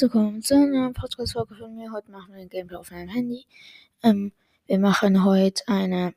[0.00, 1.92] Willkommen zu einer Podcast-Folge von mir.
[1.92, 3.44] Heute machen wir ein Gameplay auf meinem Handy.
[4.02, 4.32] Ähm,
[4.66, 6.14] wir machen heute eine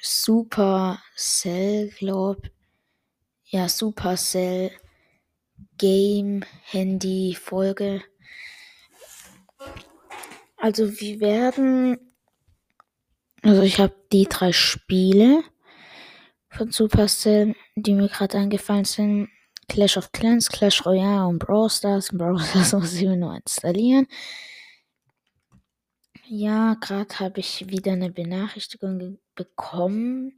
[0.00, 2.40] Supercell, glaub.
[3.44, 4.70] Ja, Supercell
[5.76, 8.02] Game Handy Folge.
[10.56, 11.98] Also wir werden,
[13.42, 15.44] also ich habe die drei Spiele
[16.48, 19.28] von Supercell, die mir gerade eingefallen sind.
[19.68, 22.08] Clash of Clans, Clash Royale und Brawl Stars.
[22.12, 24.06] Brawl Stars muss ich mir nur installieren.
[26.26, 30.36] Ja, gerade habe ich wieder eine Benachrichtigung bekommen,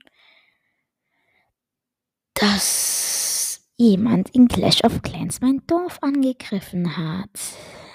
[2.34, 7.31] dass jemand in Clash of Clans mein Dorf angegriffen hat.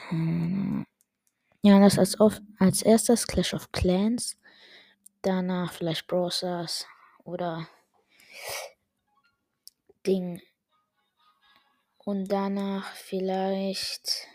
[0.10, 0.86] Hm.
[1.62, 2.18] Ja, das als,
[2.60, 4.38] als erstes Clash of Clans,
[5.22, 6.86] danach vielleicht Brawl Stars
[7.24, 7.68] oder
[10.06, 10.42] Ding
[12.06, 14.28] und danach vielleicht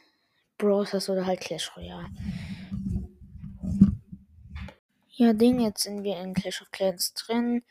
[0.58, 2.10] Browsers oder halt Clash Royale.
[5.08, 7.62] Ja, Ding, jetzt sind wir in Clash of Clans drin.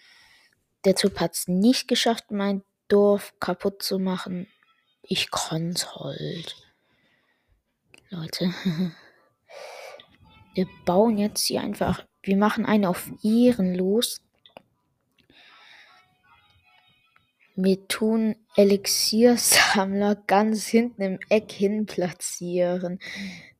[0.85, 4.47] Der Typ hat es nicht geschafft, mein Dorf kaputt zu machen.
[5.03, 6.55] Ich kann's halt.
[8.09, 8.53] Leute.
[10.55, 12.05] Wir bauen jetzt hier einfach.
[12.23, 13.75] Wir machen eine auf ihren
[17.61, 22.99] Wir tun Elixiersammler ganz hinten im Eck hin platzieren,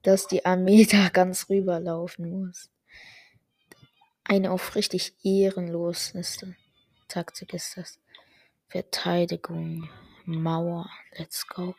[0.04, 2.70] dass die Armee da ganz rüberlaufen muss.
[4.24, 6.56] Eine auf richtig ehrenloseste
[7.10, 8.00] Taktik ist das.
[8.70, 9.90] Verteidigung,
[10.24, 11.76] Mauer, let's go.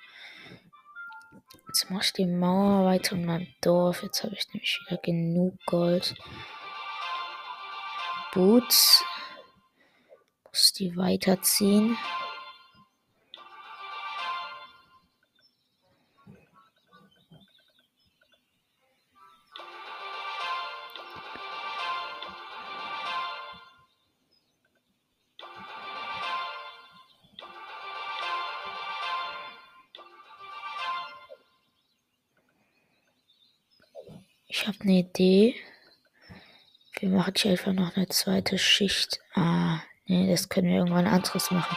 [1.68, 4.02] Jetzt mach ich die Mauer weiter um mein Dorf.
[4.02, 6.14] Jetzt habe ich nämlich wieder genug Gold.
[8.34, 9.02] Boots
[10.50, 11.96] muss die weiterziehen.
[34.52, 35.54] Ich habe eine Idee.
[36.98, 39.20] Wir machen hier einfach noch eine zweite Schicht.
[39.32, 39.59] Ah,
[40.10, 41.76] Nee, das können wir irgendwann anderes machen.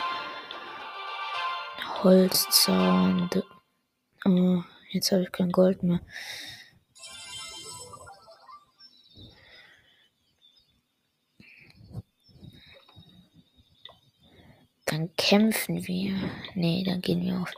[2.02, 3.30] Holzzaun.
[4.26, 6.00] Oh, jetzt habe ich kein Gold mehr.
[14.86, 16.16] Dann kämpfen wir.
[16.56, 17.54] Nee, dann gehen wir auf.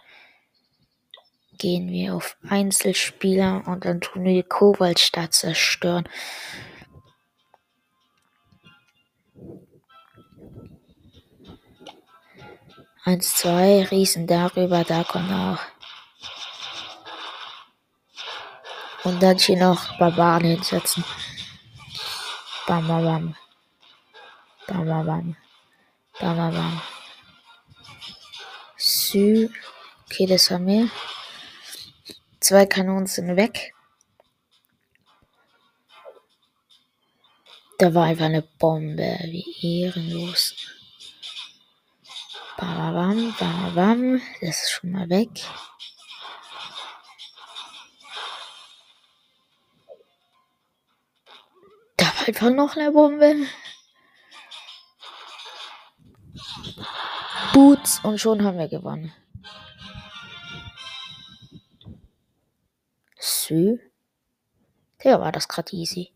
[1.58, 6.10] Gehen wir auf Einzelspieler und dann tun wir die Kobaltstadt zerstören.
[13.08, 15.60] 1, 2, Riesen darüber, da kommt auch.
[19.04, 21.06] Und dann hier noch Barbaren hinsetzen.
[22.66, 23.36] Bam, bam, bam.
[24.66, 25.38] Bam, bam, bam.
[26.20, 26.82] Bam, bam, bam.
[28.76, 29.50] Sü.
[30.06, 30.90] Okay, das haben wir.
[32.40, 33.76] Zwei Kanonen sind weg.
[37.78, 39.20] Da war einfach eine Bombe.
[39.26, 40.56] Wie ehrenlos.
[42.58, 44.22] Bam, bam, bam.
[44.42, 45.30] Das ist schon mal weg.
[51.98, 53.48] Da war einfach noch eine Bombe.
[57.54, 59.14] Boots und schon haben wir gewonnen.
[63.20, 63.80] Sü.
[65.04, 66.12] Der war das gerade easy.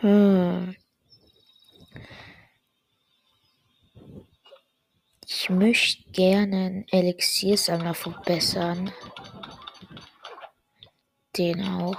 [0.00, 0.76] Hm.
[5.26, 8.92] Ich möchte gerne einen Elixiersammler verbessern.
[11.36, 11.98] Den auch.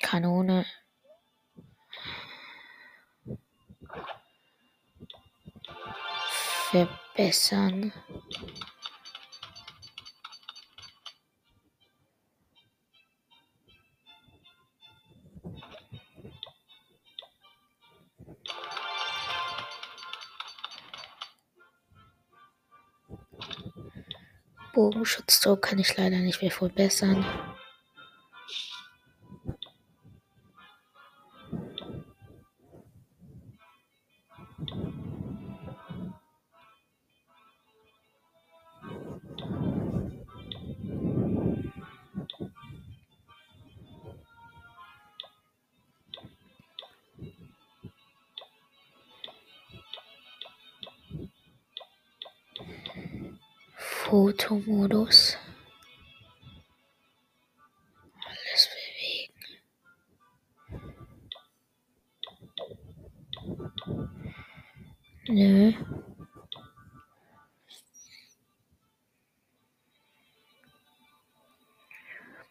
[0.00, 0.64] Kanone.
[6.70, 7.92] Verbessern.
[24.86, 27.26] Bogenschutzdruck kann ich leider nicht mehr verbessern.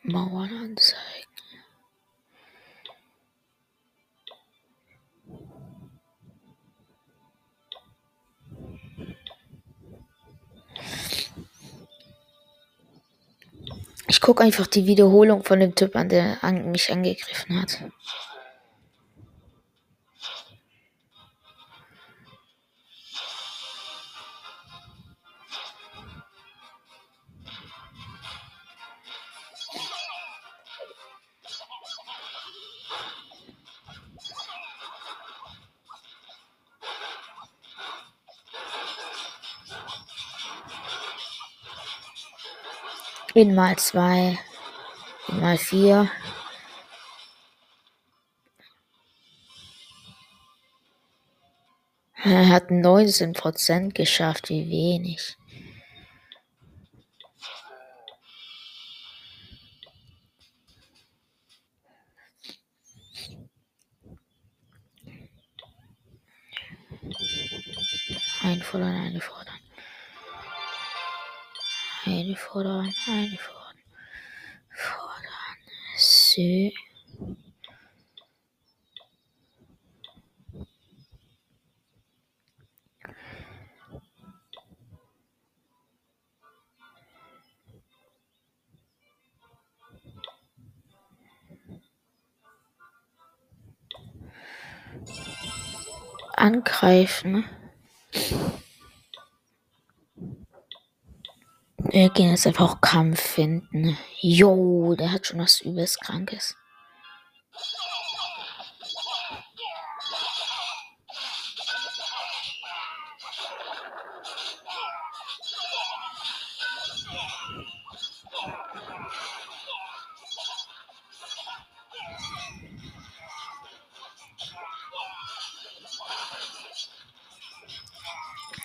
[0.08, 1.26] Mauern anzeigen.
[14.08, 17.80] Ich gucke einfach die Wiederholung von dem Typ an, der an mich angegriffen hat.
[43.36, 44.40] In mal zwei,
[45.28, 46.10] in mal vier.
[52.24, 55.36] Er hat 19% geschafft, wie wenig.
[68.42, 69.06] Einfordern, einfordern.
[69.06, 69.55] Einfordern,
[72.06, 72.94] einfordern.
[74.72, 75.58] Fordern.
[75.98, 76.72] So.
[96.38, 97.46] Angreifen.
[101.92, 103.98] Wir gehen jetzt einfach Kampf finden.
[104.20, 106.56] Jo, der hat schon was übelst Krankes.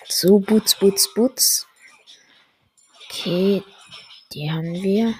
[0.09, 1.67] So, Boots, Boots, Boots.
[3.21, 3.61] Okay,
[4.33, 5.13] die haben wir.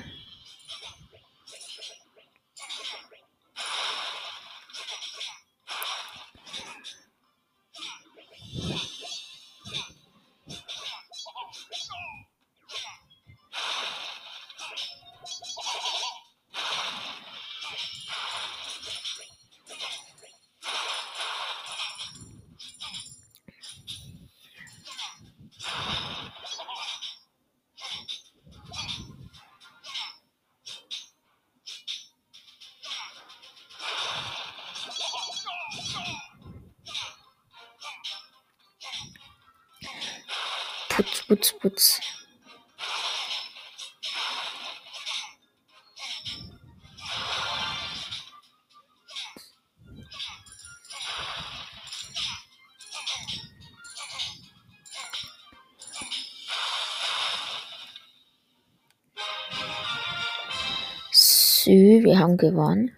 [62.22, 62.96] Haben gewonnen.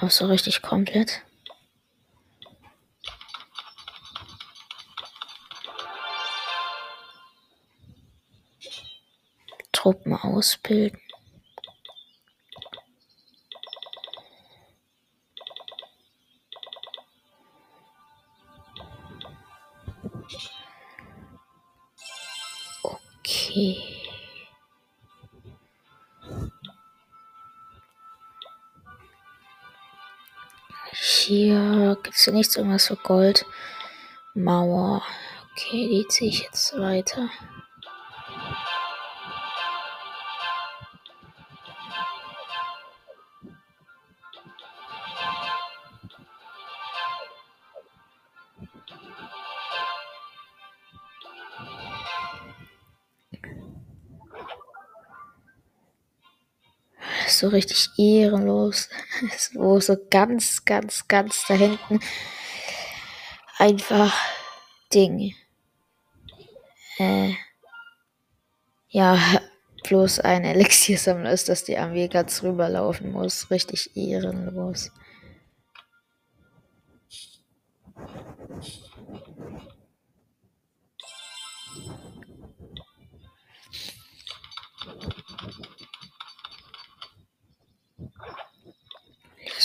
[0.00, 1.22] Auch so richtig komplett.
[9.72, 11.03] Truppen ausbilden.
[31.26, 33.46] Hier gibt es nichts, irgendwas für Gold.
[34.34, 35.02] Mauer.
[35.52, 37.30] Okay, die ziehe ich jetzt weiter.
[57.44, 58.88] So richtig ehrenlos.
[59.38, 62.00] So, so ganz, ganz, ganz da hinten
[63.58, 64.14] einfach
[64.92, 65.34] Ding.
[66.98, 67.34] Äh,
[68.88, 69.18] ja,
[69.86, 73.50] bloß ein Elixiersammler ist, dass die Armee ganz rüberlaufen muss.
[73.50, 74.90] Richtig ehrenlos.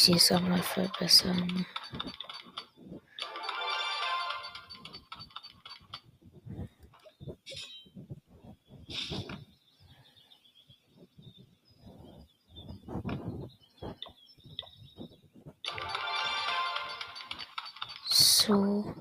[0.10, 1.66] Elixiersammler verbessern.
[18.10, 18.96] So.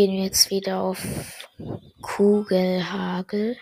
[0.00, 1.04] Gehen wir jetzt wieder auf
[2.00, 3.58] Kugelhagel.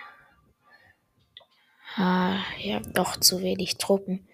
[1.97, 4.29] Ah, ja, doch zu wenig Truppen.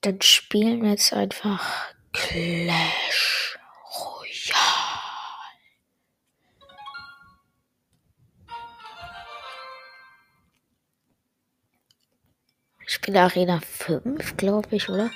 [0.00, 3.56] Dann spielen wir jetzt einfach Clash
[3.94, 4.58] Royale.
[12.88, 15.12] Ich bin Arena 5, glaube ich, oder?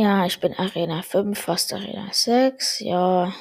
[0.00, 2.80] Ja, ich bin Arena 5, fast Arena 6.
[2.80, 3.34] Ja.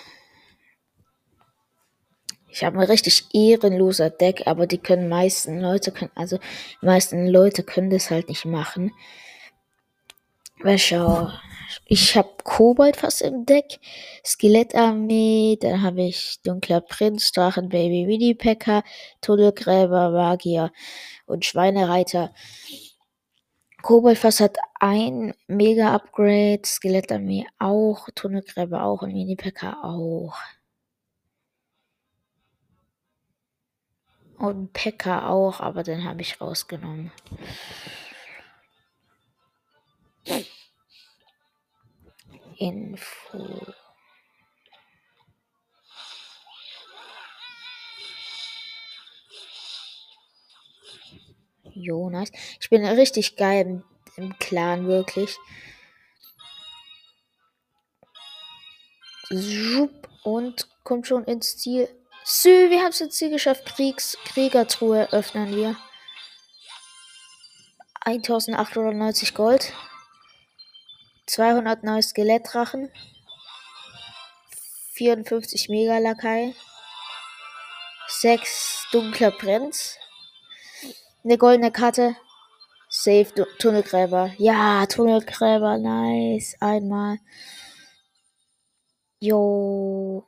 [2.50, 6.38] Ich habe ein richtig ehrenloser Deck, aber die können meisten Leute können, also
[6.82, 8.92] die meisten Leute können das halt nicht machen.
[10.62, 11.30] Weil schau,
[11.86, 13.80] ich habe Kobold fast im Deck,
[14.25, 18.84] Skelettarmee, dann habe ich Dunkler Prinz, Drachen, Baby Winnie Packer,
[19.22, 20.74] Tunnelgräber, Magier
[21.25, 22.34] und Schweinereiter.
[23.81, 30.38] Koboldfass hat ein Mega-Upgrade, Skelettarmee auch, Tunnelgräber auch und Mini-Packer auch.
[34.38, 37.12] Und Packer auch, aber den habe ich rausgenommen.
[42.57, 43.74] Info.
[51.79, 52.31] Jonas.
[52.59, 53.83] Ich bin richtig geil im,
[54.17, 55.38] im Clan, wirklich.
[60.24, 61.88] Und kommt schon ins Ziel.
[62.24, 63.65] Sü, wir haben es ins Ziel geschafft.
[63.65, 65.75] Kriegs Kriegertruhe öffnen wir.
[68.01, 69.74] 1890 Gold.
[71.27, 72.91] 200 neue Skelettdrachen.
[74.93, 76.55] 54 Megalakai.
[78.07, 79.98] 6 dunkler Prinz.
[81.23, 82.15] Eine goldene Karte.
[82.89, 83.27] Safe
[83.59, 84.33] Tunnelgräber.
[84.38, 85.77] Ja, Tunnelgräber.
[85.77, 86.55] Nice.
[86.59, 87.17] Einmal.
[89.19, 90.25] Jo.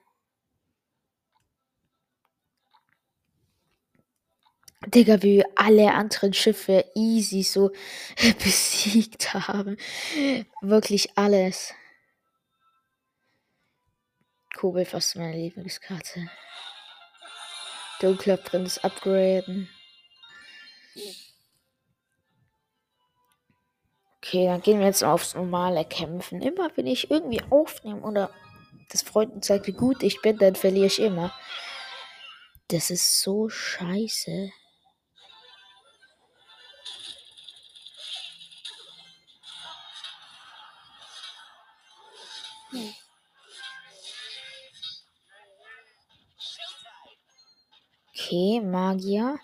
[4.87, 7.71] Digga, wie alle anderen Schiffe easy so
[8.43, 9.77] besiegt haben.
[10.61, 11.73] Wirklich alles.
[14.57, 16.29] Kobel fast meine Lieblingskarte.
[18.01, 19.69] Dunkler Prinz upgraden.
[24.17, 26.41] Okay, dann gehen wir jetzt aufs normale Kämpfen.
[26.41, 28.31] Immer wenn ich irgendwie aufnehme oder
[28.89, 31.33] das Freunden zeigt, wie gut ich bin, dann verliere ich immer.
[32.67, 34.51] Das ist so scheiße.
[48.13, 49.39] Okay, Magier.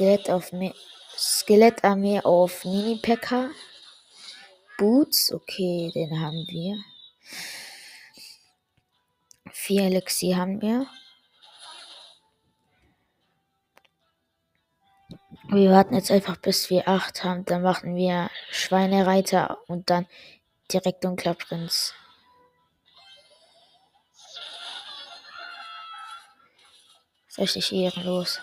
[0.00, 0.72] Skelett auf Me
[1.14, 3.50] Skelettarmee auf Mini-Packer.
[4.78, 6.82] Boots, okay, den haben wir.
[9.52, 10.86] Vier Elixier haben wir.
[15.50, 17.44] Wir warten jetzt einfach bis wir acht haben.
[17.44, 20.06] Dann machen wir Schweinereiter und dann
[20.72, 21.92] direkt Dunkler Prinz.
[27.36, 28.40] Richtig ehrenlos.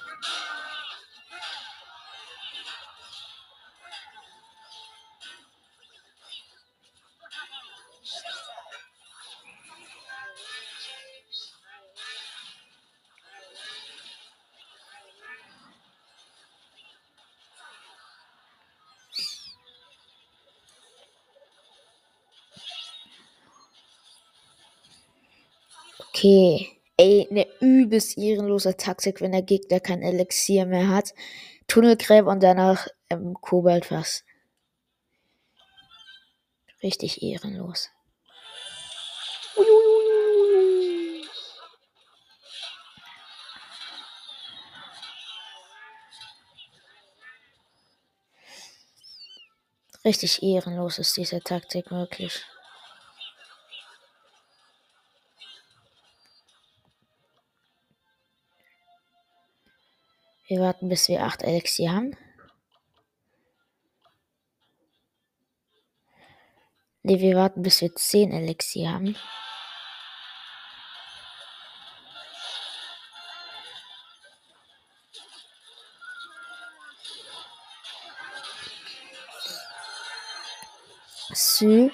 [26.27, 26.67] Okay.
[26.97, 31.13] Ey, eine übelst ehrenlose Taktik, wenn der Gegner kein Elixier mehr hat.
[31.67, 34.25] Tunnelgräber und danach ähm, Kobaltfass.
[36.83, 37.89] Richtig ehrenlos.
[50.03, 52.43] Richtig ehrenlos ist diese Taktik wirklich.
[60.47, 62.15] Wir warten, bis wir 8 Elixier haben.
[67.03, 69.17] Ne, wir warten, bis wir 10 Elixier haben.
[81.33, 81.91] Sü.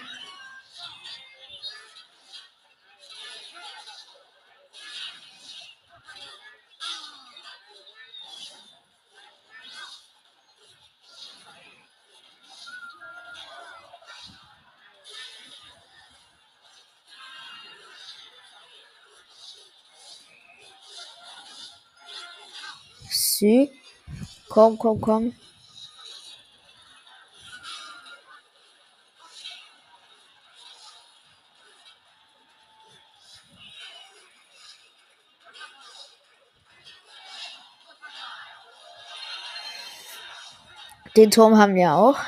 [24.54, 25.34] Komm, komm, komm.
[41.16, 42.20] Den Turm haben wir auch.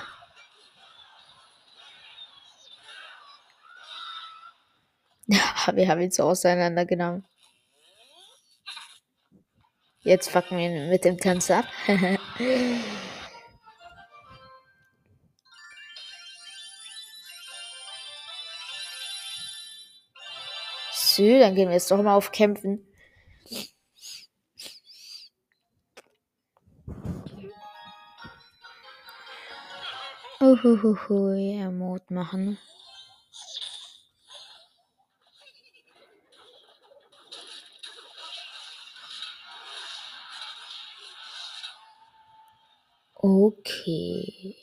[5.28, 5.40] Ja,
[5.76, 7.24] wir haben ihn so auseinandergenommen.
[10.06, 11.66] Jetzt fucken wir ihn mit dem Tanz ab.
[20.94, 22.88] so, dann gehen wir jetzt doch mal auf Kämpfen.
[30.40, 32.60] Uhuhuhu, ja, Mut machen.
[43.26, 44.56] Okay.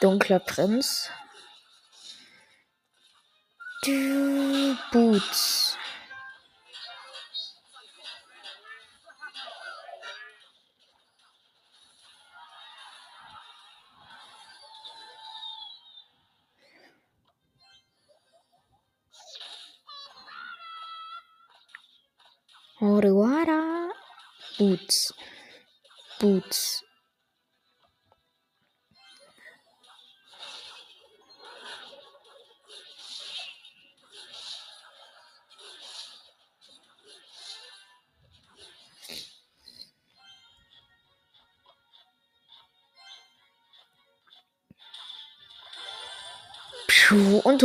[0.00, 1.08] Dunkler Prinz.
[3.84, 5.71] Du Boots.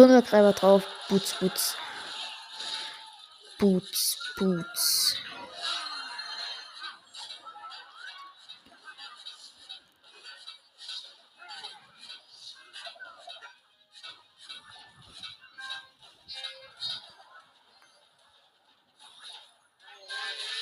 [0.07, 0.87] Puh, und 100 Treiber drauf.
[1.09, 1.75] Boots, Boots.
[3.59, 5.17] Boots, Boots.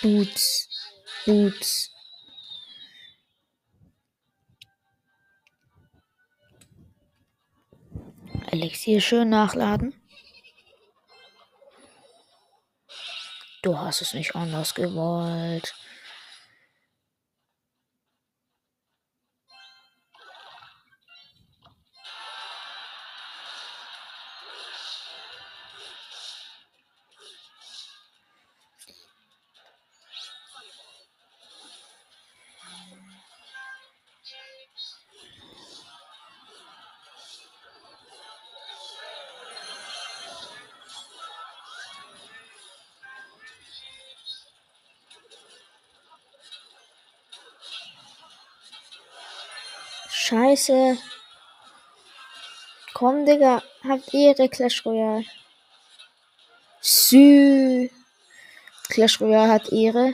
[0.01, 0.67] Boots,
[1.25, 1.94] Boots.
[8.55, 9.93] Elixier schön nachladen.
[13.61, 15.75] Du hast es nicht anders gewollt.
[50.55, 50.97] Scheiße.
[52.93, 53.61] Komm, Digga.
[53.87, 55.25] Habt Ehre, Clash Royale.
[56.81, 57.89] Sü.
[58.89, 60.13] Clash Royale hat Ehre.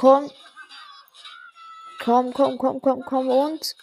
[0.00, 0.30] Komm.
[2.02, 3.76] Komm, komm, komm, komm, komm und.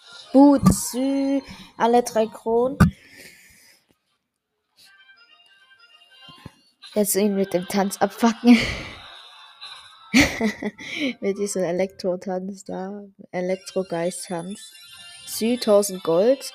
[0.73, 1.41] Sü.
[1.77, 2.77] Alle drei Kronen.
[6.95, 8.57] Jetzt ihn mit dem Tanz abfacken.
[11.19, 13.03] Mit diesem Elektro-Tanz da.
[13.31, 14.73] Elektro-Geist-Tanz.
[15.27, 16.53] Süd 1000 Gold.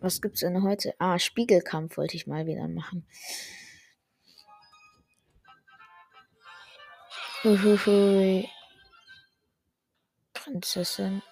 [0.00, 0.94] Was gibt's denn heute?
[0.98, 3.06] Ah, Spiegelkampf wollte ich mal wieder machen.
[7.44, 7.68] Mm-hmm.
[7.68, 8.50] Uhuhui.
[10.34, 11.22] Prinzessin.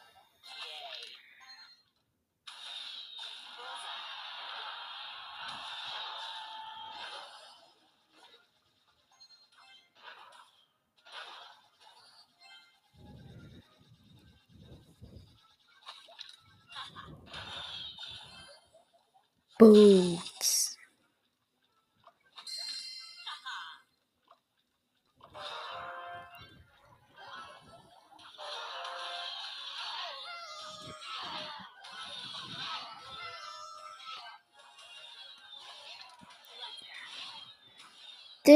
[19.59, 20.28] Boots.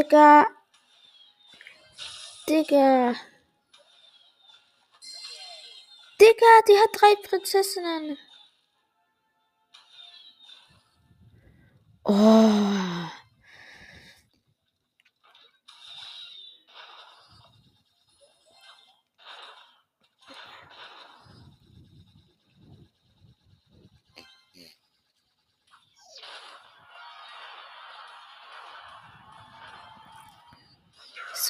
[0.03, 0.49] Digga.
[2.49, 3.15] Digga.
[6.19, 8.19] Digga, die hat drei Prinzessinnen.
[12.05, 13.22] Oh.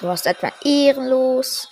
[0.03, 1.69] So was etwa ehrenlos.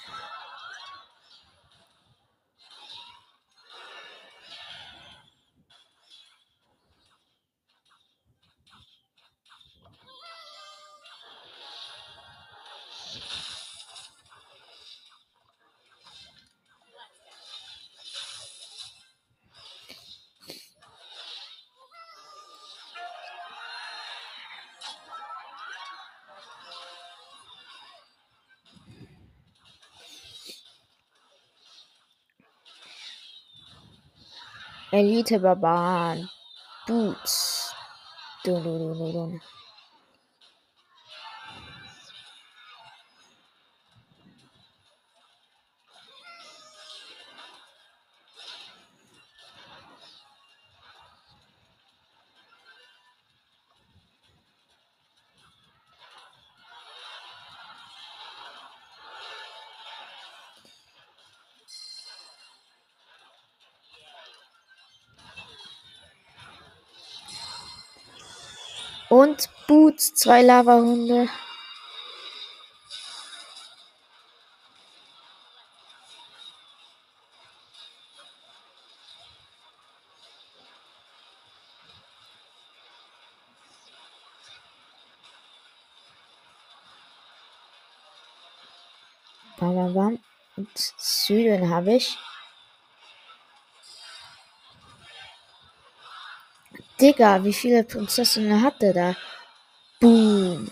[34.93, 36.29] Elite Barbaren.
[36.87, 37.73] Boots.
[38.45, 39.41] Dun, dun, dun, dun, dun.
[69.41, 71.27] Und Boots, zwei Lavahunde.
[89.59, 90.19] Bam.
[90.57, 92.19] Und Süden habe ich.
[97.01, 99.17] Digga, wie viele Prinzessinnen hat der da?
[100.01, 100.71] Boom.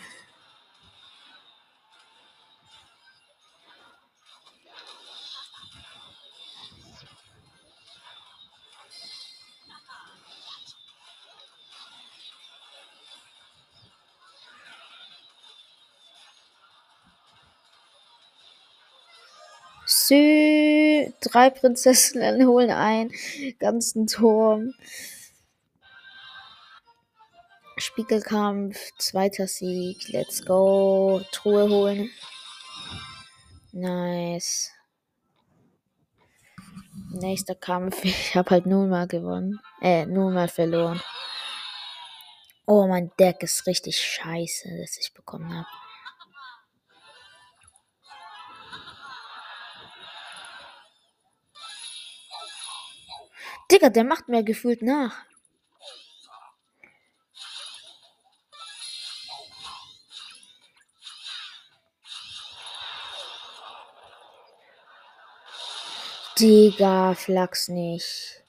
[19.87, 23.11] Sü, drei Prinzessinnen holen einen
[23.59, 24.75] ganzen Turm.
[27.81, 31.23] Spiegelkampf, zweiter Sieg, let's go.
[31.31, 32.11] Truhe holen.
[33.73, 34.73] Nice.
[37.11, 38.03] Nächster Kampf.
[38.05, 39.61] Ich habe halt nur mal gewonnen.
[39.81, 41.01] Äh, nur mal verloren.
[42.67, 45.69] Oh, mein Deck ist richtig scheiße, das ich bekommen habe.
[53.71, 55.25] Digga, der macht mir gefühlt nach.
[66.39, 68.45] Digga, Flachs nicht.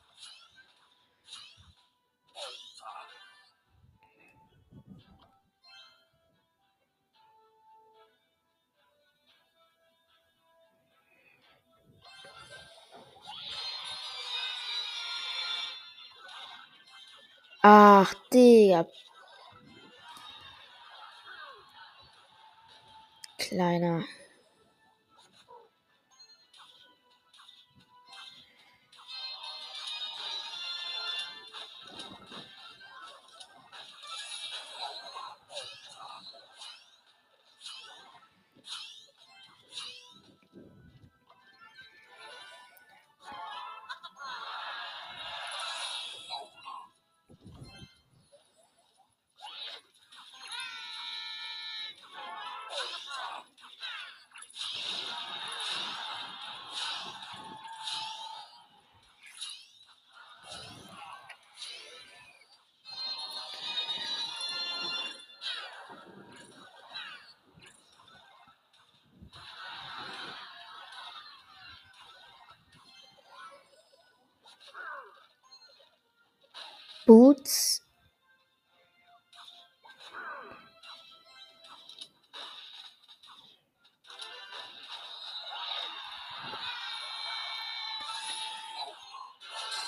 [17.63, 18.85] Ach, Digga.
[23.39, 24.03] Kleiner.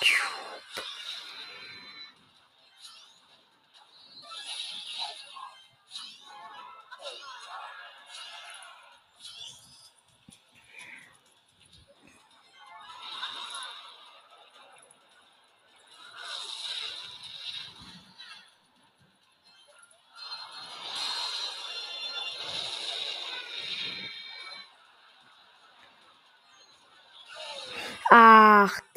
[0.02, 0.91] Ach,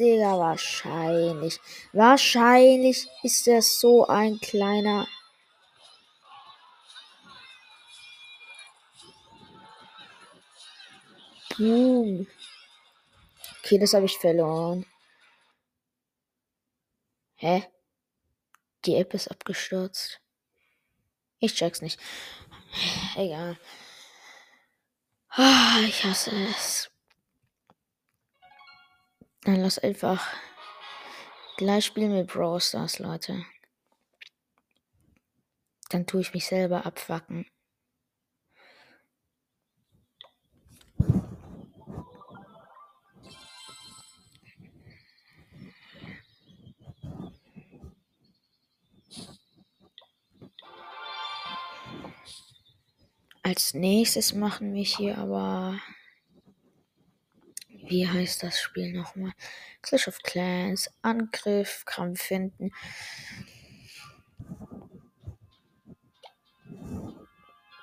[0.06, 1.60] Digga, wahrscheinlich.
[1.92, 5.08] Wahrscheinlich ist er so ein kleiner.
[11.58, 12.28] Boom.
[13.60, 14.86] Okay, das habe ich verloren.
[17.38, 17.68] Hä?
[18.86, 20.22] Die App ist abgestürzt.
[21.40, 22.00] Ich check's nicht.
[23.16, 23.58] Egal.
[25.30, 26.92] Ah, ich hasse es.
[29.46, 30.28] Dann lass einfach
[31.58, 33.46] gleich spielen mit Brawl Stars, Leute.
[35.90, 37.46] Dann tue ich mich selber abfacken.
[53.44, 55.80] Als nächstes machen wir hier aber.
[57.88, 59.34] Wie heißt das Spiel nochmal?
[59.82, 62.72] Clash of Clans, Angriff, Kram finden.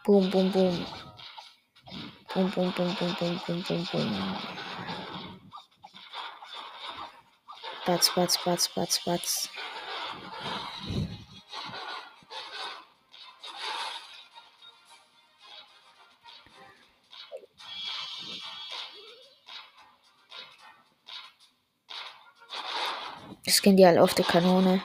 [0.05, 0.87] Boom, boom, boom.
[2.35, 4.37] Boom, boom, boom, boom, boom, boom, boom, boom.
[7.87, 9.49] Batz, batz, batz, batz, batz.
[23.53, 24.83] Es gehen die alle auf die Kanone.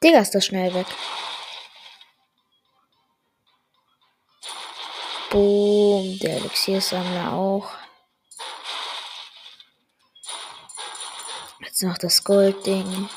[0.00, 0.86] Digga, ist das schnell weg.
[5.30, 7.72] Boom, der Elixiersammler auch.
[11.58, 13.08] Jetzt noch das Goldding.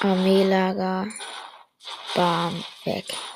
[0.00, 1.06] Armeelager.
[2.14, 3.27] Bam, weg.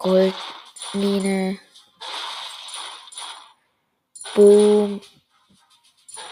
[0.00, 1.60] Goldmine.
[4.34, 5.02] Boom.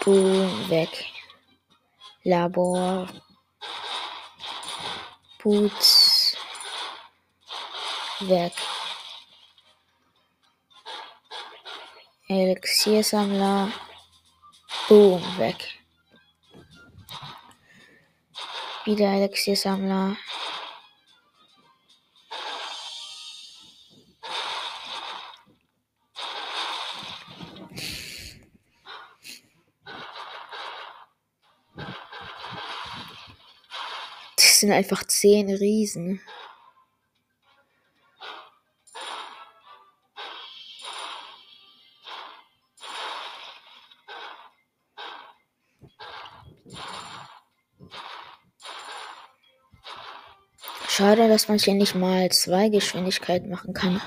[0.03, 0.89] Boom, weg.
[2.23, 3.07] Labor.
[5.37, 6.35] Boots.
[8.19, 8.53] Weg.
[12.27, 13.71] Elixiersammler.
[14.87, 15.79] Boom, weg.
[18.85, 20.17] Wieder Elixiersammler.
[34.59, 36.19] Das sind einfach zehn Riesen.
[50.89, 54.01] Schade, dass man hier nicht mal zwei Geschwindigkeiten machen kann.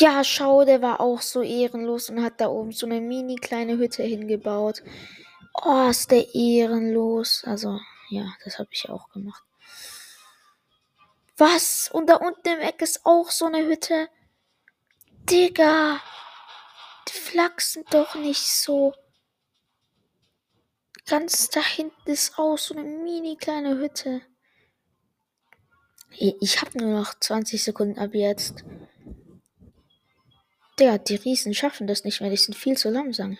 [0.00, 3.76] Ja, schau, der war auch so ehrenlos und hat da oben so eine mini kleine
[3.76, 4.82] Hütte hingebaut.
[5.52, 7.44] Oh, ist der ehrenlos.
[7.44, 9.42] Also, ja, das habe ich auch gemacht.
[11.36, 11.90] Was?
[11.92, 14.08] Und da unten im Eck ist auch so eine Hütte.
[15.28, 16.00] Digga.
[17.06, 18.94] Die flachsen doch nicht so.
[21.06, 24.22] Ganz da hinten ist auch so eine mini kleine Hütte.
[26.08, 28.64] Ich habe nur noch 20 Sekunden ab jetzt.
[30.80, 32.30] Digga, die Riesen schaffen das nicht mehr.
[32.30, 33.36] Die sind viel zu langsam.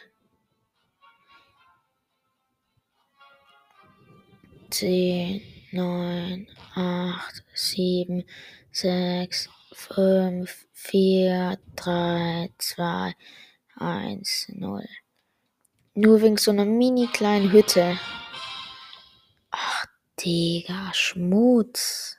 [4.69, 8.25] Zehn, neun, acht, sieben,
[8.71, 13.15] sechs, fünf, vier, drei, zwei,
[13.75, 14.87] eins, null.
[15.95, 17.99] Nur wegen so einer mini kleinen Hütte.
[19.51, 19.87] Ach,
[20.21, 22.19] Digga, Schmutz.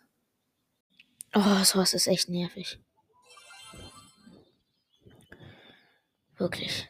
[1.33, 2.79] Oh, sowas ist echt nervig.
[6.41, 6.89] Wirklich.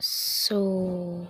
[0.00, 1.28] So.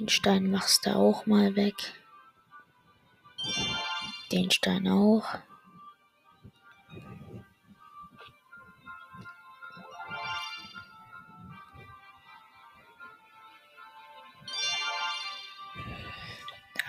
[0.00, 1.74] Den Stein machst du auch mal weg.
[4.32, 5.26] Den Stein auch.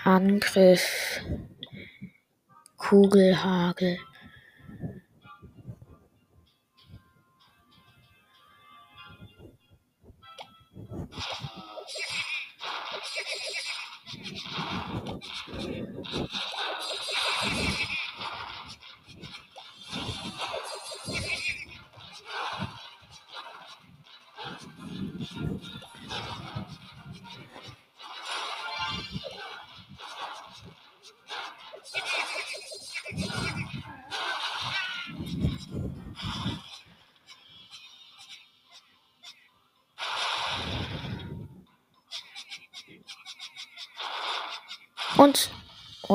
[0.04, 1.20] Angriff.
[2.78, 3.98] Kugelhagel.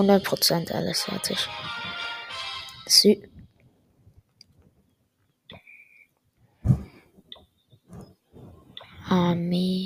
[0.08, 1.40] 100% alles fertig.
[2.88, 3.12] Sü
[9.10, 9.77] Armee.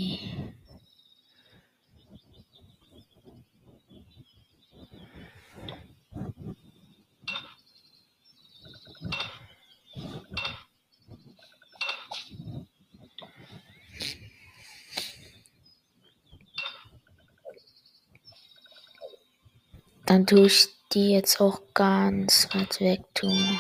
[20.21, 23.59] Dann tue ich die jetzt auch ganz weit weg tun.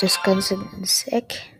[0.00, 1.55] Das Ganze ins Eck.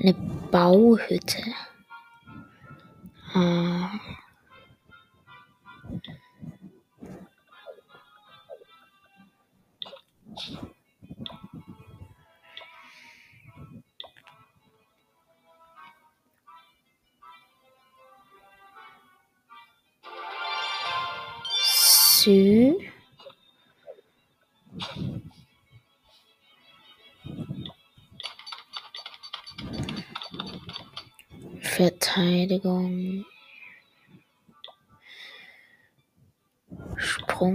[0.00, 0.14] Eine
[0.50, 1.42] Bauhütte.
[3.34, 3.90] Ah.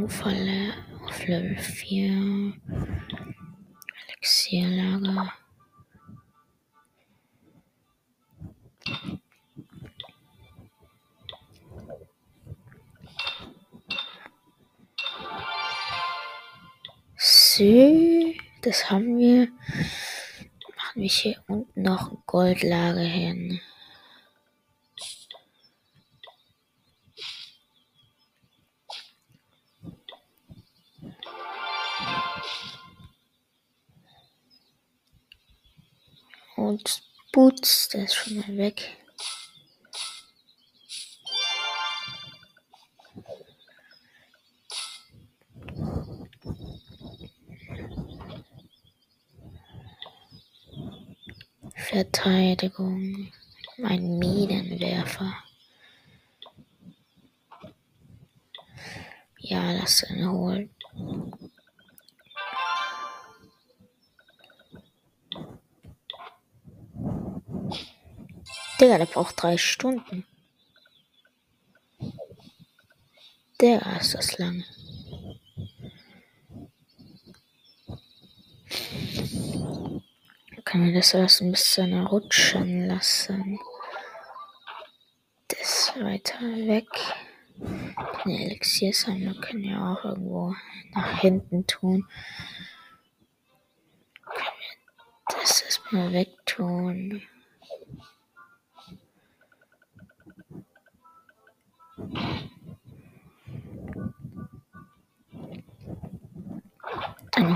[0.06, 2.54] Sprungfalle auf Level 4.
[4.08, 5.34] Elixierlager.
[18.62, 19.48] Das haben wir.
[20.76, 23.60] Machen wir hier unten noch ein Goldlager hin.
[37.32, 38.98] Boots, der ist schon mal weg.
[51.76, 53.32] Verteidigung.
[53.84, 55.34] Ein Minenwerfer.
[59.40, 60.70] Ja, lass ihn holen.
[68.80, 70.26] Digga, der braucht drei Stunden.
[73.62, 74.66] Der ist das lang.
[80.66, 83.60] Kann man das erst ein bisschen rutschen lassen.
[85.48, 86.90] Das weiter weg.
[88.26, 90.54] Den Elixiersammler können wir auch irgendwo
[90.92, 92.10] nach hinten tun.
[95.30, 97.22] Das erstmal wegtun.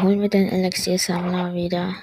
[0.01, 1.95] Holen wir den Elixiersammler wieder.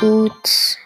[0.00, 0.78] Gut.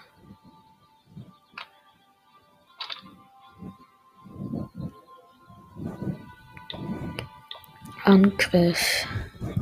[8.04, 9.06] Angriff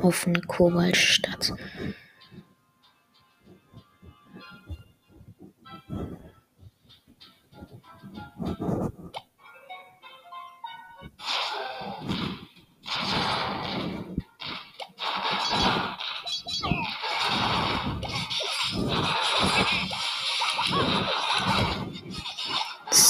[0.02, 1.52] auf eine Kobaltstadt.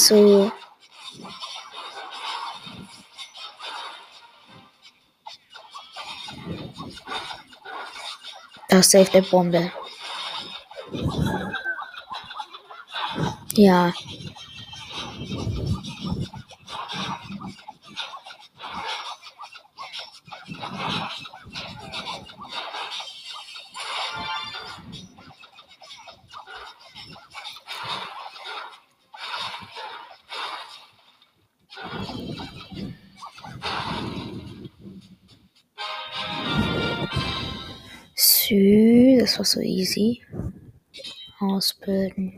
[0.08, 0.50] So.
[8.70, 9.70] Das safe der Bombe.
[13.54, 13.92] Ja.
[13.92, 14.07] Sü,
[39.38, 40.22] das war so easy.
[41.40, 42.37] Ausbilden.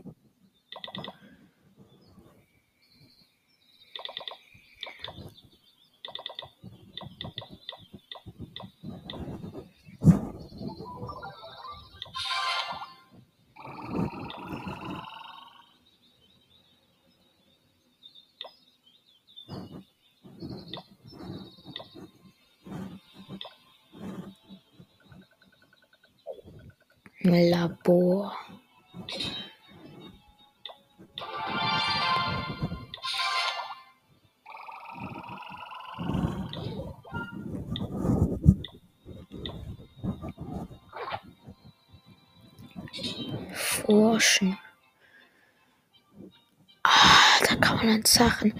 [48.13, 48.53] Sachen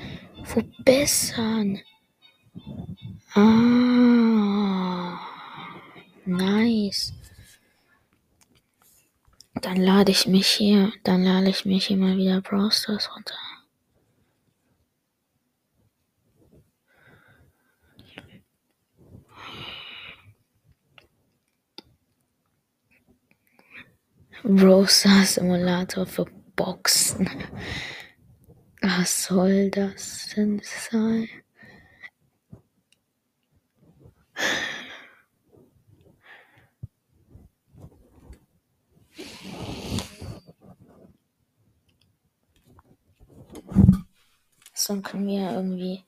[0.43, 1.79] verbessern.
[3.33, 5.19] Ah,
[6.25, 7.13] nice.
[9.61, 12.71] Dann lade ich mich hier, dann lade ich mich hier mal wieder Brawl
[13.15, 13.35] runter.
[24.43, 26.25] Brawl Simulator für
[26.55, 27.29] Boxen.
[28.81, 31.29] Was soll das denn sein?
[44.73, 46.03] So dann können wir irgendwie.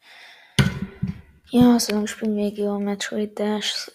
[1.52, 3.92] Ja, so dann spielen wir Geometry Dash.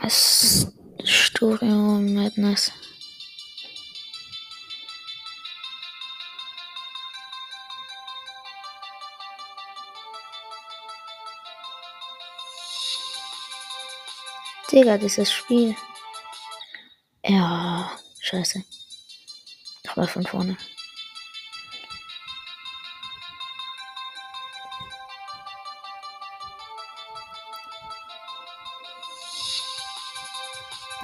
[0.00, 0.72] Es
[1.04, 2.72] Studio Madness.
[14.70, 15.76] Digga, dieses Spiel.
[17.24, 17.90] Ja,
[18.20, 18.62] scheiße.
[19.84, 20.56] Nochmal von vorne.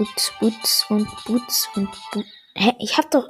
[0.03, 2.27] Butz, Butz und Butz und Butz.
[2.57, 3.29] Hä, ich hab doch.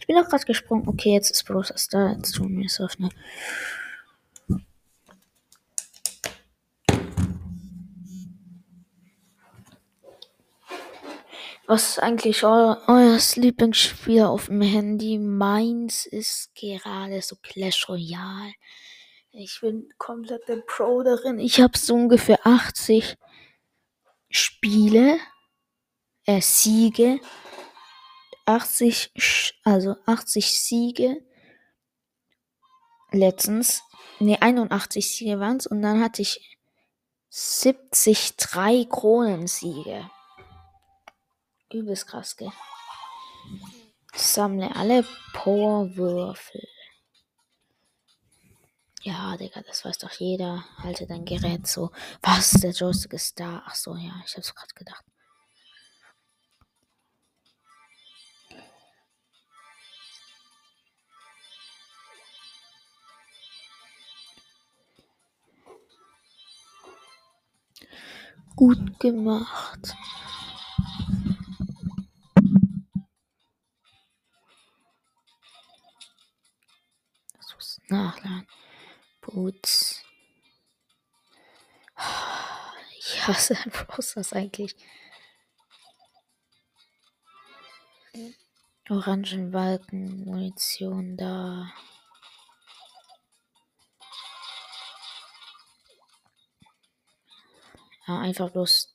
[0.00, 0.88] Ich bin doch gerade gesprungen.
[0.88, 2.12] Okay, jetzt ist bloß das da.
[2.12, 3.10] Jetzt tun wir es öffnen.
[11.66, 15.18] Was ist eigentlich euer, euer Lieblingsspiel auf dem Handy?
[15.18, 18.54] Meins ist gerade so Clash Royale.
[19.30, 21.38] Ich bin komplett der Pro darin.
[21.38, 23.18] Ich habe so ungefähr 80
[24.30, 25.18] Spiele,
[26.40, 27.20] Siege.
[28.46, 31.22] 80, also 80 Siege
[33.10, 33.82] letztens.
[34.20, 36.58] Ne, 81 Siege waren es und dann hatte ich
[37.30, 40.10] 70 drei Kronensiege.
[41.72, 42.52] Übelst krass, gell?
[44.14, 46.68] Sammle alle Powerwürfel.
[49.02, 50.64] Ja, Digga, das weiß doch jeder.
[50.78, 51.90] Halte dein Gerät so.
[52.22, 52.52] Was?
[52.52, 53.62] Der Joystick ist da.
[53.66, 55.04] Ach so, ja, ich hab's gerade gedacht.
[68.56, 69.96] Gut gemacht.
[77.36, 78.46] Das muss nachladen.
[79.20, 80.04] Boots.
[82.98, 84.76] Ich hasse Browsers eigentlich.
[88.88, 91.72] Orangenbalken, Munition da.
[98.06, 98.94] Ja, einfach bloß.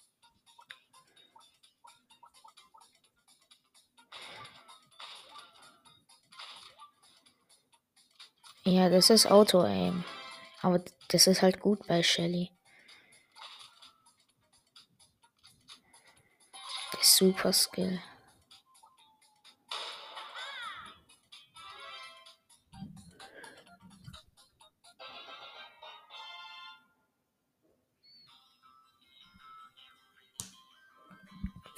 [8.64, 10.04] Ja, das ist Auto-Aim.
[10.62, 12.52] Aber das ist halt gut bei Shelly.
[17.02, 18.00] Super Skill.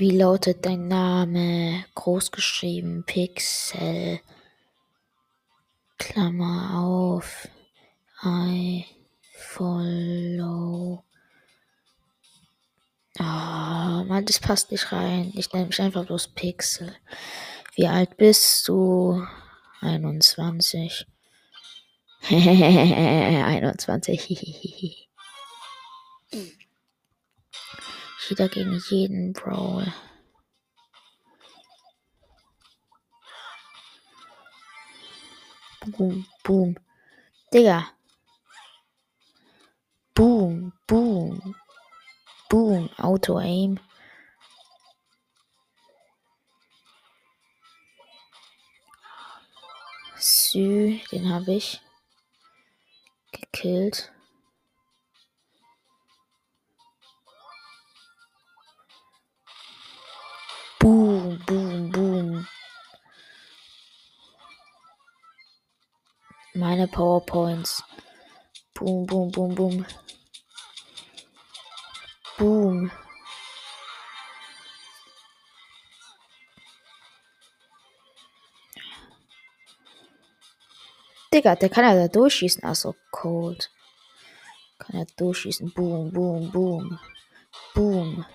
[0.02, 1.86] Wie lautet dein Name?
[1.94, 4.20] Großgeschrieben, Pixel.
[6.00, 7.48] Klammer auf.
[8.24, 8.84] I
[9.32, 11.04] follow.
[13.20, 15.34] Ah, Mann, das passt nicht rein.
[15.36, 16.96] Ich nenne mich einfach bloß Pixel.
[17.76, 19.24] Wie alt bist du?
[19.82, 21.06] 21.
[22.28, 25.04] 21.
[28.32, 29.94] Jeder gegen jeden Brawl.
[35.86, 36.78] Boom, boom.
[37.52, 37.92] Digga.
[40.16, 41.56] Boom, boom.
[42.50, 42.90] Boom.
[42.98, 43.82] Auto-Aim.
[50.16, 51.82] Sü, den habe ich
[53.34, 54.14] gekillt.
[61.40, 62.48] Boom, boom.
[66.54, 67.84] Meine PowerPoints.
[68.74, 69.86] Boom, boom, boom, boom.
[72.38, 72.92] Boom.
[81.34, 82.64] Digga, der kann ja da durchschießen.
[82.64, 83.72] Achso, cold.
[84.80, 85.72] Kann er durchschießen.
[85.74, 87.00] Boom, boom, boom.
[87.74, 88.26] Boom.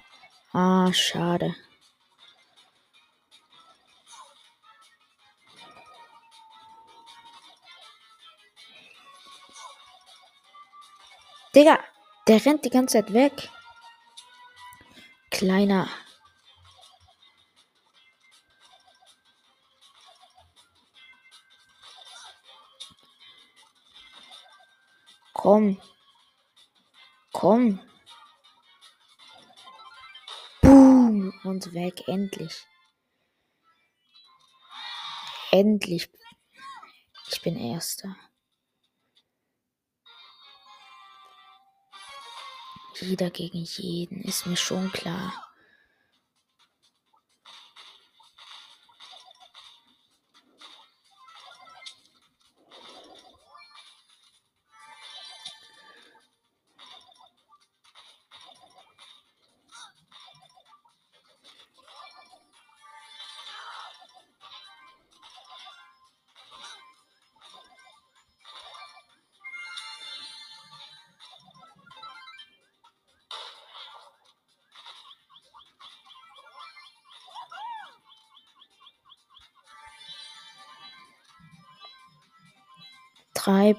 [0.52, 1.54] Ah, schade.
[11.56, 11.82] Digga,
[12.28, 13.48] der rennt die ganze Zeit weg.
[15.30, 15.88] Kleiner.
[25.32, 25.80] Komm.
[27.32, 27.80] Komm.
[30.60, 31.32] Boom.
[31.42, 32.06] Und weg.
[32.06, 32.66] Endlich.
[35.52, 36.10] Endlich.
[37.30, 38.14] Ich bin Erster.
[43.00, 45.45] Jeder gegen jeden, ist mir schon klar.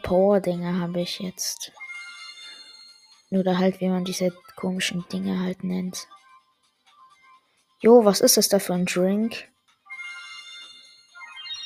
[0.08, 1.74] Power-Dinger habe ich jetzt.
[3.30, 6.08] Oder halt, wie man diese komischen Dinge halt nennt.
[7.82, 9.50] Jo, was ist das da für ein Drink?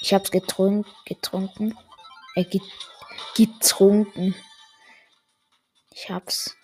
[0.01, 0.89] Ich hab's getrunken.
[1.05, 1.77] getrunken.
[2.33, 2.63] Äh, get
[3.35, 4.33] getrunken.
[5.91, 6.57] Ich hab's.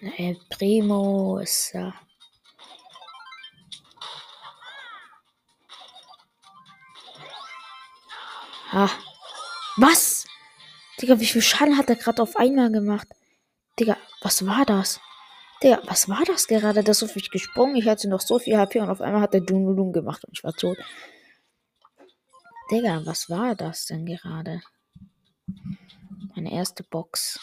[0.00, 2.05] Äh, Primo ist da.
[8.76, 8.90] Ha.
[9.78, 10.26] Was?
[11.00, 13.08] Digga, wie viel Schaden hat er gerade auf einmal gemacht?
[13.80, 15.00] Digga, was war das?
[15.62, 16.84] Digga, was war das gerade?
[16.84, 17.76] Der ist so viel gesprungen.
[17.76, 20.44] Ich hatte noch so viel HP und auf einmal hat er Dunulum gemacht und ich
[20.44, 20.76] war tot.
[22.70, 24.60] Digga, was war das denn gerade?
[26.34, 27.40] Meine erste Box.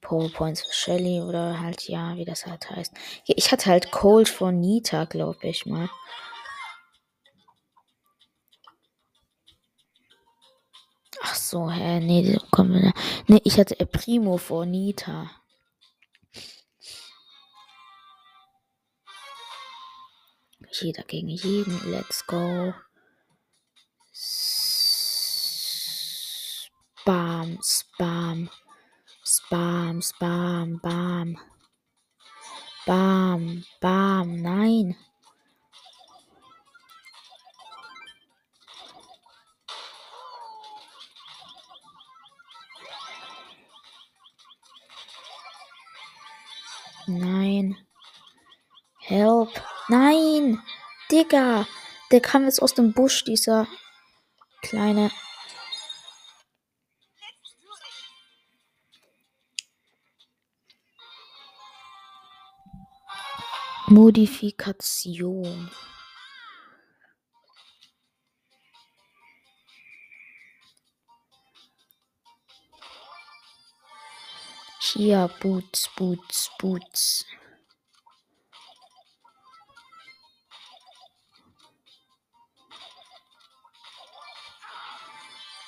[0.00, 2.94] Power Points für Shelly oder halt, ja, wie das halt heißt.
[3.24, 5.90] Ich hatte halt Cold von Nita, glaube ich mal.
[11.48, 12.92] So, hä, nee, komm,
[13.26, 15.30] nee, ich hatte Primo vor Nita.
[20.70, 22.74] Jeder gegen jeden, let's go.
[27.00, 28.50] Spam, Spam.
[29.24, 31.38] Spam, Spam, Bam.
[32.86, 34.96] Bam, Bam, nein.
[47.08, 47.74] Nein.
[49.00, 49.48] Help.
[49.88, 50.62] Nein.
[51.10, 51.66] Digga.
[52.10, 53.66] Der kam jetzt aus dem Busch, dieser
[54.60, 55.10] kleine
[63.86, 65.70] Modifikation.
[74.94, 77.26] Hier, Boots, Boots, Boots.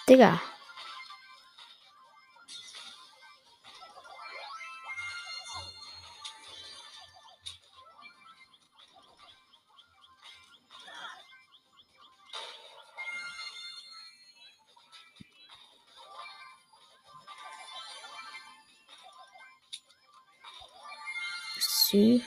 [0.08, 0.40] Digga.
[21.90, 22.20] Sü.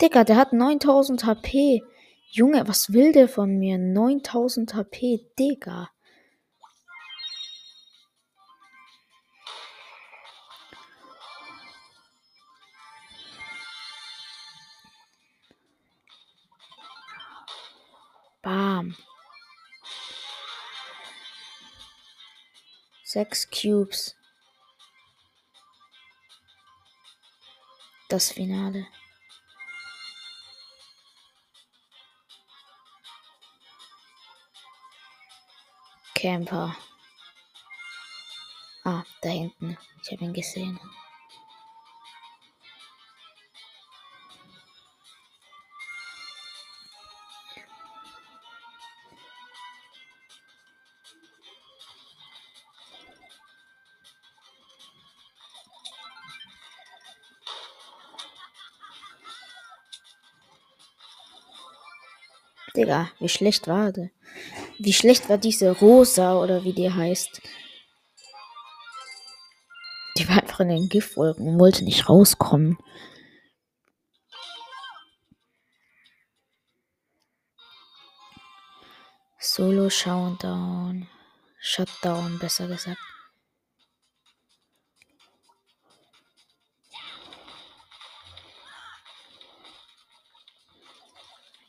[0.00, 1.82] Digga, der hat 9000 HP.
[2.32, 3.78] Junge, was will der von mir?
[3.78, 5.88] 9000 HP, Digga.
[18.42, 18.96] Bam.
[23.04, 24.16] Sechs Cubes.
[28.12, 28.86] Das Finale.
[36.14, 36.76] Camper.
[38.84, 39.78] Ah, da hinten.
[40.02, 40.78] Ich habe ihn gesehen.
[62.82, 64.10] Digga, wie schlecht war der?
[64.80, 67.40] Wie schlecht war diese Rosa oder wie die heißt?
[70.18, 72.76] Die war einfach in den Giftwolken und wollte nicht rauskommen.
[79.38, 81.06] Solo Showdown.
[81.60, 82.98] Shutdown, besser gesagt.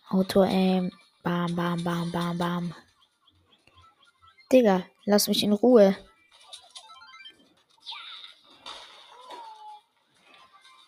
[0.09, 0.91] Auto-Aim.
[1.23, 2.75] Bam, bam, bam, bam, bam.
[4.51, 5.95] Digga, lass mich in Ruhe.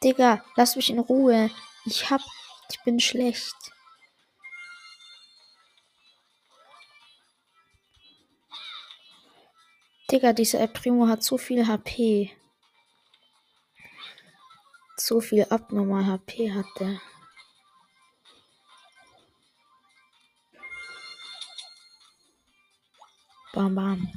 [0.04, 1.50] Digga, lass mich in Ruhe.
[1.86, 2.22] Ich hab.
[2.70, 3.56] Ich bin schlecht.
[10.12, 12.36] Digga, dieser El Primo hat so viel HP.
[14.98, 17.00] So viel abnormal HP hat der.
[23.56, 24.12] Bam, bam.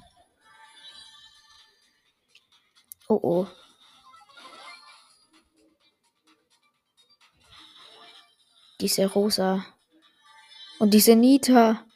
[3.09, 3.47] Oh, oh.
[8.81, 9.65] Diese Rosa.
[10.81, 11.87] Und diese Nita.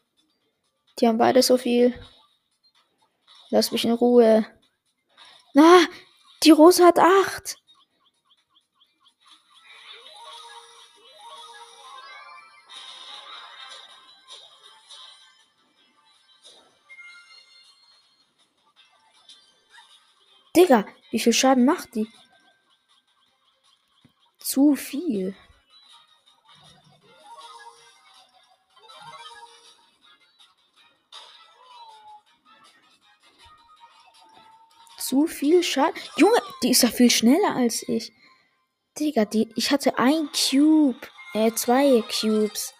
[1.00, 1.92] Die haben beide so viel.
[3.50, 4.46] Lass mich in Ruhe.
[5.52, 5.86] Na,
[6.44, 7.56] die Rosa hat acht.
[20.62, 22.08] Digga, wie viel Schaden macht die?
[24.38, 25.34] Zu viel.
[34.98, 36.00] Zu viel Schaden.
[36.16, 38.12] Junge, die ist ja viel schneller als ich.
[38.96, 41.08] Digga, die, ich hatte ein Cube.
[41.34, 42.72] Äh, zwei Cubes.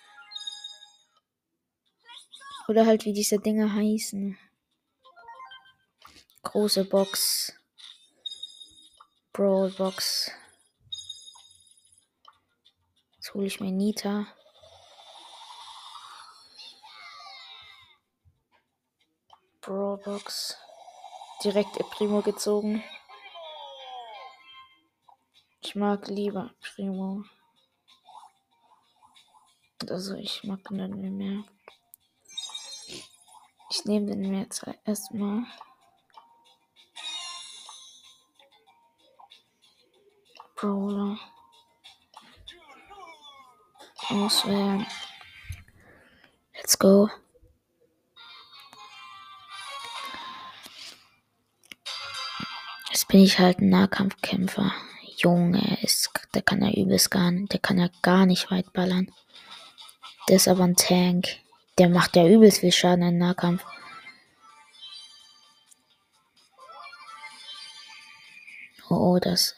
[2.68, 4.38] Oder halt, wie diese Dinge heißen.
[6.42, 7.58] Große Box.
[9.34, 10.30] Brawl Box.
[13.14, 14.26] Jetzt hole ich mir Nita.
[19.62, 20.58] Brawl Box.
[21.42, 22.84] Direkt El Primo gezogen.
[25.62, 27.24] Ich mag lieber Primo.
[29.88, 31.44] Also ich mag den nicht mehr.
[33.70, 35.46] Ich nehme den mir jetzt erstmal.
[40.62, 41.18] Brawler.
[44.08, 44.86] Auswählen.
[46.54, 47.08] Let's go.
[52.90, 54.72] Jetzt bin ich halt ein Nahkampfkämpfer.
[55.16, 59.12] Junge, ist, der kann ja übelst gar nicht, der kann ja gar nicht weit ballern.
[60.28, 61.26] Der ist aber ein Tank.
[61.78, 63.64] Der macht ja übelst viel Schaden im Nahkampf.
[68.88, 69.56] Oh, oh, das.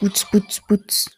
[0.00, 1.10] Butz, butz, butz.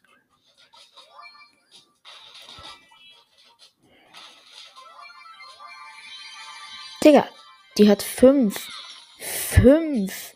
[7.05, 7.29] Digga,
[7.79, 8.69] die hat fünf.
[9.19, 10.33] Fünf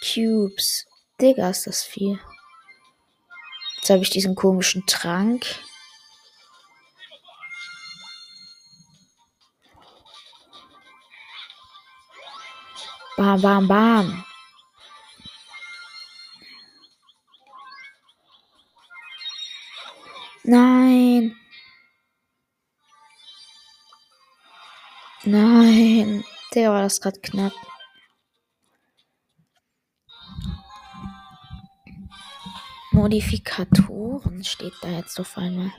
[0.00, 0.86] Cubes.
[1.20, 2.18] Digga, ist das viel.
[3.76, 5.44] Jetzt habe ich diesen komischen Trank.
[13.16, 14.25] Bam, bam, bam.
[20.48, 21.36] Nein.
[25.24, 26.24] Nein.
[26.54, 27.52] Der war das gerade knapp.
[32.92, 35.72] Modifikatoren steht da jetzt auf einmal.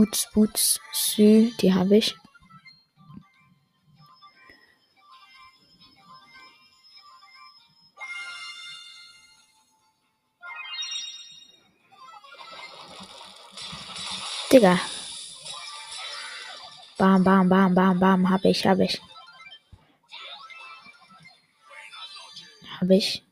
[0.00, 2.14] Boots, Boots, Sü, die habe ich.
[14.50, 14.80] Digga.
[16.96, 19.02] Bam, bam, bam, bam, bam, hab ich, hab ich.
[22.80, 23.29] Hab ich.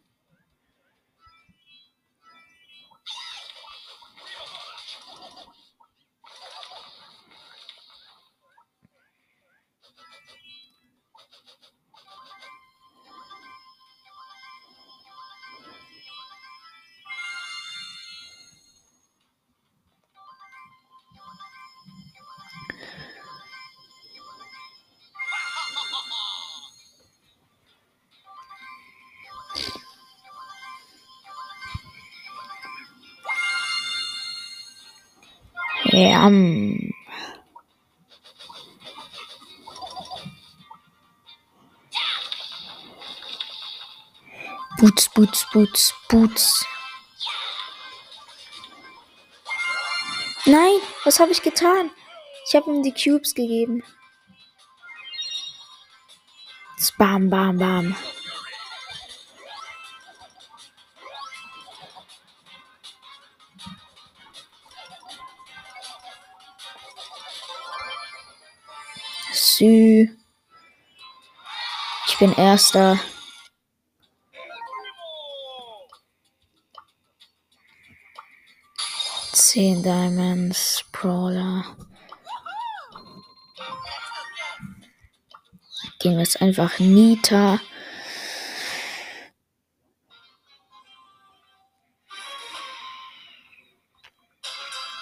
[45.58, 46.64] Boots, Boots.
[50.46, 51.90] Nein, was habe ich getan?
[52.46, 53.82] Ich habe ihm die Cubes gegeben.
[56.96, 57.96] Bam, bam, bam.
[69.32, 70.08] Sü.
[72.06, 73.00] Ich bin erster.
[79.88, 81.64] Diamonds, Brawler.
[85.98, 87.58] Gehen wir jetzt einfach Nita.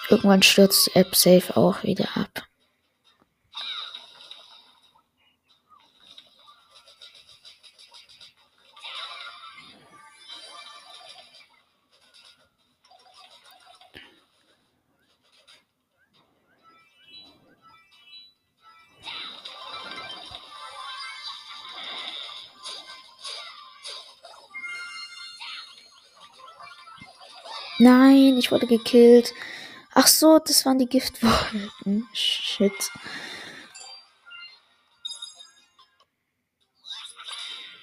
[0.07, 2.47] Irgendwann stürzt App Safe auch wieder ab.
[27.79, 29.33] Nein, ich wurde gekillt.
[29.93, 32.07] Ach so, das waren die Giftwolken.
[32.13, 32.91] Shit.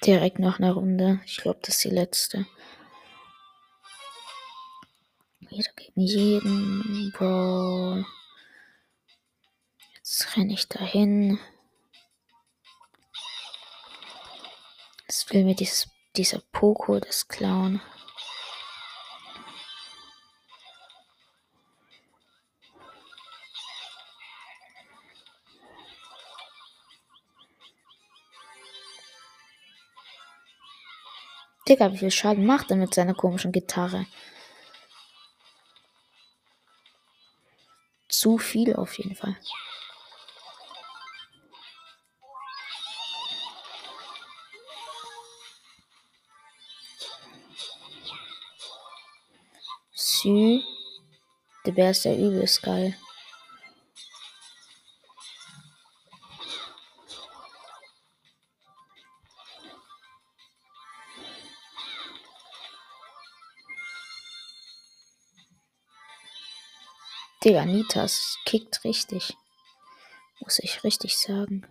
[0.05, 1.19] Direkt noch eine Runde.
[1.25, 2.45] Ich glaube, das ist die letzte.
[5.49, 7.11] Jeder gegen jeden.
[7.11, 8.03] Bro.
[9.95, 11.39] Jetzt renne ich dahin.
[15.07, 17.81] Jetzt will mir dieses, dieser Poco das klauen.
[31.67, 34.05] Digga, wie viel Schaden macht er mit seiner komischen Gitarre?
[38.07, 39.35] Zu viel auf jeden Fall.
[49.93, 50.61] Sü.
[51.65, 52.95] Der Bär ist ja übelst geil.
[67.45, 69.37] Digga, Nitas kickt richtig.
[70.39, 71.63] Muss ich richtig sagen.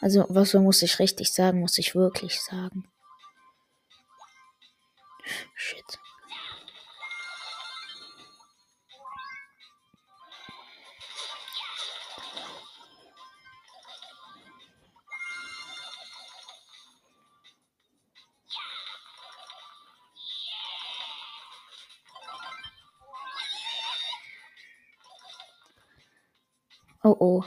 [0.00, 2.84] Also, was muss ich richtig sagen, muss ich wirklich sagen.
[27.08, 27.42] Oh oh.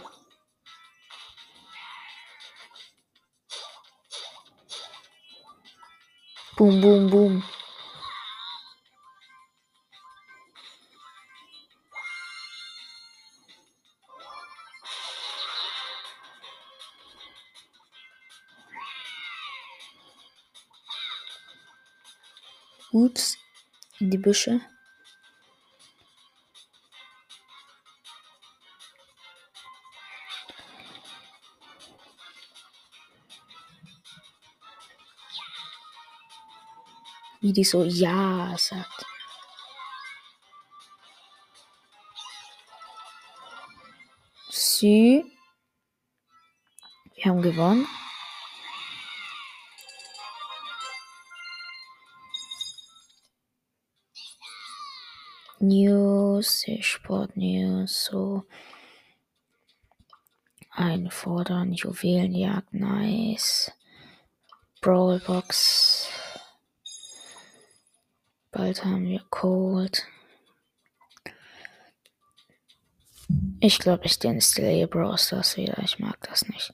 [6.58, 7.10] Boom, boom,
[37.52, 39.06] die die so Ja sagt.
[44.50, 45.26] Sie.
[47.16, 47.88] Wir haben gewonnen.
[55.60, 58.46] News, Sport News, so.
[60.72, 63.72] Einfordern, Juwelenjagd, nice.
[64.82, 66.01] Brawlbox.
[68.62, 70.06] Bald haben wir Cold.
[73.60, 75.80] Ich glaube, ich deinstalliere Brawl Stars wieder.
[75.84, 76.72] Ich mag das nicht.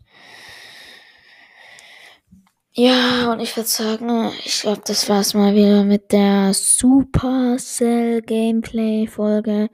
[2.74, 9.08] Ja, und ich würde sagen, ich glaube, das war's mal wieder mit der Supercell Gameplay
[9.08, 9.70] Folge.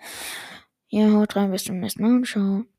[0.90, 2.64] Ja, haut rein, bis zum nächsten Mal und ciao.